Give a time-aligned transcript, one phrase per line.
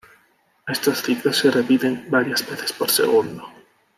[0.67, 3.47] Estos ciclos se repiten varias veces por segundo.